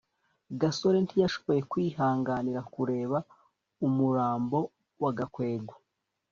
[0.59, 3.17] gasore ntiyashoboye kwihanganira kureba
[3.85, 4.57] umurambo
[5.01, 5.73] wa gakwego